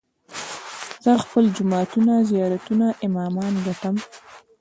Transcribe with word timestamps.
زه 1.03 1.11
خپل 1.23 1.43
جوماتونه، 1.57 2.13
زيارتونه، 2.29 2.87
امامان 3.05 3.53
ګټم 3.65 3.95